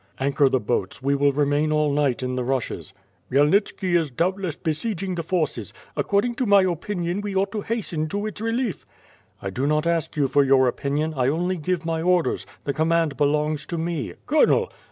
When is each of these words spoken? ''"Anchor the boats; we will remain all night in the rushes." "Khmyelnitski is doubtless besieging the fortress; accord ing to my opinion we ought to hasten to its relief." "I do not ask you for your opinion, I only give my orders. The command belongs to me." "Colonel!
''"Anchor 0.29 0.49
the 0.49 0.59
boats; 0.59 1.03
we 1.03 1.13
will 1.13 1.31
remain 1.31 1.71
all 1.71 1.91
night 1.91 2.23
in 2.23 2.35
the 2.35 2.43
rushes." 2.43 2.91
"Khmyelnitski 3.31 3.93
is 3.95 4.09
doubtless 4.09 4.55
besieging 4.55 5.13
the 5.13 5.21
fortress; 5.21 5.73
accord 5.95 6.25
ing 6.25 6.33
to 6.33 6.47
my 6.47 6.63
opinion 6.63 7.21
we 7.21 7.35
ought 7.35 7.51
to 7.51 7.61
hasten 7.61 8.07
to 8.09 8.25
its 8.25 8.41
relief." 8.41 8.83
"I 9.43 9.51
do 9.51 9.67
not 9.67 9.85
ask 9.85 10.15
you 10.17 10.27
for 10.27 10.43
your 10.43 10.67
opinion, 10.67 11.13
I 11.15 11.27
only 11.27 11.57
give 11.57 11.85
my 11.85 12.01
orders. 12.01 12.47
The 12.63 12.73
command 12.73 13.15
belongs 13.15 13.67
to 13.67 13.77
me." 13.77 14.15
"Colonel! 14.25 14.71